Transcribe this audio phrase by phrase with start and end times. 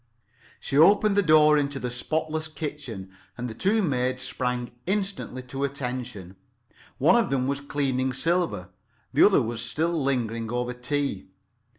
[0.59, 5.63] She opened the door into the spotless kitchen, and the two maids sprang instantly to
[5.63, 6.37] attention.
[6.97, 8.69] One of them was cleaning silver,
[9.13, 11.27] the other was still lingering over tea.